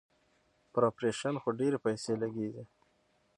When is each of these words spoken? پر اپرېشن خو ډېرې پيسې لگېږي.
پر 0.71 0.83
اپرېشن 0.89 1.35
خو 1.41 1.49
ډېرې 1.59 1.77
پيسې 1.85 2.11
لگېږي. 2.21 2.63